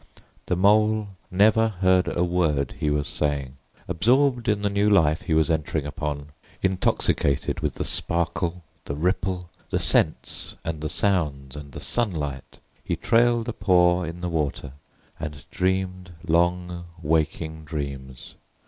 The 0.47 0.55
Mole 0.55 1.09
never 1.29 1.67
heard 1.67 2.07
a 2.17 2.23
word 2.23 2.77
he 2.79 2.89
was 2.89 3.07
saying. 3.07 3.57
Absorbed 3.87 4.47
in 4.47 4.63
the 4.63 4.69
new 4.71 4.89
life 4.89 5.21
he 5.21 5.35
was 5.35 5.51
entering 5.51 5.85
upon, 5.85 6.29
intoxicated 6.63 7.59
with 7.59 7.75
the 7.75 7.83
sparkle, 7.85 8.63
the 8.85 8.95
ripple, 8.95 9.51
the 9.69 9.77
scents 9.77 10.55
and 10.65 10.81
the 10.81 10.89
sounds 10.89 11.55
and 11.55 11.71
the 11.71 11.79
sunlight, 11.81 12.57
he 12.83 12.95
trailed 12.95 13.47
a 13.47 13.53
paw 13.53 14.01
in 14.01 14.21
the 14.21 14.29
water 14.29 14.73
and 15.19 15.45
dreamed 15.51 16.11
long 16.27 16.85
waking 17.03 17.63
dreams. 17.63 18.33